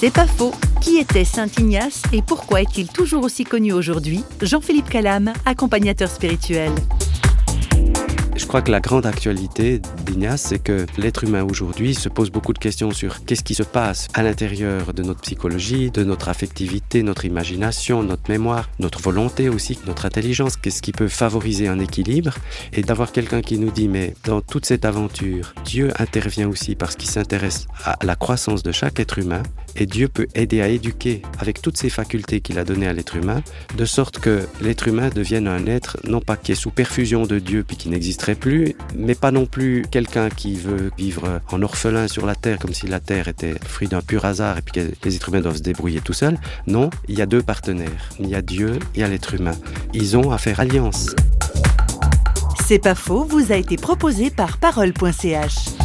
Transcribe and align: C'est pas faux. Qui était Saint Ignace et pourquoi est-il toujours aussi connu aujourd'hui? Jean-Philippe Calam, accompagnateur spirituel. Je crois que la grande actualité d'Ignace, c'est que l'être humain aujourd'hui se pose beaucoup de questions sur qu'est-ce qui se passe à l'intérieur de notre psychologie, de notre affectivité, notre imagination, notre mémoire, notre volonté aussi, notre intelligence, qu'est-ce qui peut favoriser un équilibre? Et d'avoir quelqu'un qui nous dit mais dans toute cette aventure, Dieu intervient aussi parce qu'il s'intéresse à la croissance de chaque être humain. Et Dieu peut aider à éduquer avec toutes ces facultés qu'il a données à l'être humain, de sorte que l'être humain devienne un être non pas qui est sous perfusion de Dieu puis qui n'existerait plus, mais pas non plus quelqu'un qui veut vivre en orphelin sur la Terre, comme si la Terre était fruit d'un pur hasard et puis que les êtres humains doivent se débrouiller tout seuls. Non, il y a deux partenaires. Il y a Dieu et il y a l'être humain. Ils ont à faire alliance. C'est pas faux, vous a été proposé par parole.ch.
C'est 0.00 0.10
pas 0.10 0.26
faux. 0.26 0.54
Qui 0.80 0.96
était 0.96 1.26
Saint 1.26 1.50
Ignace 1.58 2.04
et 2.14 2.22
pourquoi 2.22 2.62
est-il 2.62 2.88
toujours 2.88 3.22
aussi 3.22 3.44
connu 3.44 3.74
aujourd'hui? 3.74 4.24
Jean-Philippe 4.40 4.88
Calam, 4.88 5.30
accompagnateur 5.44 6.08
spirituel. 6.08 6.72
Je 8.50 8.52
crois 8.52 8.62
que 8.62 8.72
la 8.72 8.80
grande 8.80 9.06
actualité 9.06 9.80
d'Ignace, 10.04 10.46
c'est 10.48 10.58
que 10.58 10.84
l'être 10.98 11.22
humain 11.22 11.46
aujourd'hui 11.48 11.94
se 11.94 12.08
pose 12.08 12.32
beaucoup 12.32 12.52
de 12.52 12.58
questions 12.58 12.90
sur 12.90 13.24
qu'est-ce 13.24 13.44
qui 13.44 13.54
se 13.54 13.62
passe 13.62 14.08
à 14.12 14.24
l'intérieur 14.24 14.92
de 14.92 15.04
notre 15.04 15.20
psychologie, 15.20 15.92
de 15.92 16.02
notre 16.02 16.28
affectivité, 16.28 17.04
notre 17.04 17.24
imagination, 17.24 18.02
notre 18.02 18.28
mémoire, 18.28 18.68
notre 18.80 19.00
volonté 19.00 19.48
aussi, 19.48 19.78
notre 19.86 20.04
intelligence, 20.04 20.56
qu'est-ce 20.56 20.82
qui 20.82 20.90
peut 20.90 21.06
favoriser 21.06 21.68
un 21.68 21.78
équilibre? 21.78 22.34
Et 22.72 22.82
d'avoir 22.82 23.12
quelqu'un 23.12 23.40
qui 23.40 23.56
nous 23.56 23.70
dit 23.70 23.86
mais 23.86 24.14
dans 24.24 24.40
toute 24.40 24.66
cette 24.66 24.84
aventure, 24.84 25.54
Dieu 25.64 25.92
intervient 26.00 26.48
aussi 26.48 26.74
parce 26.74 26.96
qu'il 26.96 27.08
s'intéresse 27.08 27.68
à 27.84 28.04
la 28.04 28.16
croissance 28.16 28.64
de 28.64 28.72
chaque 28.72 28.98
être 28.98 29.20
humain. 29.20 29.44
Et 29.76 29.86
Dieu 29.86 30.08
peut 30.08 30.26
aider 30.34 30.60
à 30.60 30.66
éduquer 30.66 31.22
avec 31.38 31.62
toutes 31.62 31.76
ces 31.76 31.88
facultés 31.88 32.40
qu'il 32.40 32.58
a 32.58 32.64
données 32.64 32.88
à 32.88 32.92
l'être 32.92 33.14
humain, 33.14 33.44
de 33.78 33.84
sorte 33.84 34.18
que 34.18 34.44
l'être 34.60 34.88
humain 34.88 35.08
devienne 35.08 35.46
un 35.46 35.66
être 35.66 35.98
non 36.02 36.20
pas 36.20 36.36
qui 36.36 36.50
est 36.50 36.56
sous 36.56 36.72
perfusion 36.72 37.26
de 37.26 37.38
Dieu 37.38 37.62
puis 37.62 37.76
qui 37.76 37.88
n'existerait 37.88 38.39
plus, 38.40 38.74
mais 38.96 39.14
pas 39.14 39.30
non 39.30 39.46
plus 39.46 39.84
quelqu'un 39.90 40.28
qui 40.28 40.56
veut 40.56 40.90
vivre 40.98 41.40
en 41.52 41.62
orphelin 41.62 42.08
sur 42.08 42.26
la 42.26 42.34
Terre, 42.34 42.58
comme 42.58 42.74
si 42.74 42.88
la 42.88 42.98
Terre 42.98 43.28
était 43.28 43.54
fruit 43.64 43.86
d'un 43.86 44.00
pur 44.00 44.24
hasard 44.24 44.58
et 44.58 44.62
puis 44.62 44.72
que 44.72 44.92
les 45.04 45.16
êtres 45.16 45.28
humains 45.28 45.40
doivent 45.40 45.58
se 45.58 45.62
débrouiller 45.62 46.00
tout 46.00 46.12
seuls. 46.12 46.38
Non, 46.66 46.90
il 47.08 47.18
y 47.18 47.22
a 47.22 47.26
deux 47.26 47.42
partenaires. 47.42 48.08
Il 48.18 48.28
y 48.28 48.34
a 48.34 48.42
Dieu 48.42 48.74
et 48.74 48.80
il 48.96 49.00
y 49.02 49.04
a 49.04 49.08
l'être 49.08 49.34
humain. 49.34 49.54
Ils 49.94 50.16
ont 50.16 50.32
à 50.32 50.38
faire 50.38 50.58
alliance. 50.58 51.14
C'est 52.66 52.78
pas 52.78 52.94
faux, 52.94 53.24
vous 53.24 53.52
a 53.52 53.56
été 53.56 53.76
proposé 53.76 54.30
par 54.30 54.58
parole.ch. 54.58 55.79